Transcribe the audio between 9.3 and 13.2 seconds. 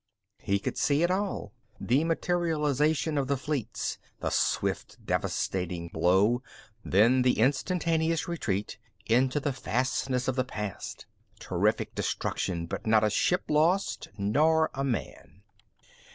the fastnesses of the past. Terrific destruction, but not a